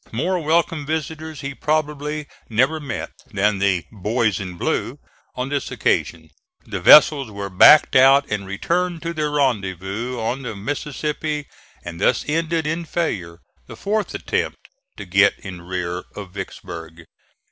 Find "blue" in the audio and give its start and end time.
4.57-4.97